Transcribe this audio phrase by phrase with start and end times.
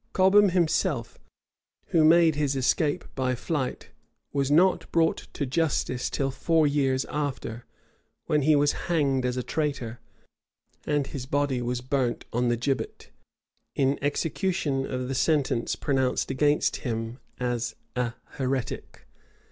[0.13, 1.19] []Cobham himself,
[1.89, 3.91] who made his escape by flight,
[4.33, 7.65] was not brought to justice till four years after;
[8.25, 9.99] when he was hanged as a traitor;
[10.87, 13.11] and his body was burnt on the gibbet,
[13.75, 19.05] in execution of the sentence pronounced against him as a heretic.